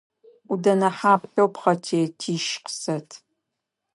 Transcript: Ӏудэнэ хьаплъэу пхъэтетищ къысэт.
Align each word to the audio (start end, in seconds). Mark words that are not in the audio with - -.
Ӏудэнэ 0.47 0.89
хьаплъэу 0.97 1.49
пхъэтетищ 1.53 2.45
къысэт. 2.63 3.09